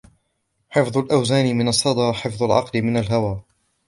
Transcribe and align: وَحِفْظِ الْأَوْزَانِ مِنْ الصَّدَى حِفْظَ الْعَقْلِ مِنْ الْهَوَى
وَحِفْظِ 0.71 0.97
الْأَوْزَانِ 0.97 1.57
مِنْ 1.57 1.67
الصَّدَى 1.67 2.13
حِفْظَ 2.13 2.43
الْعَقْلِ 2.43 2.81
مِنْ 2.81 2.97
الْهَوَى 2.97 3.41